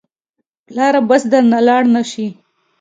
[0.65, 2.27] پلاره بس درنه لاړ نه شې.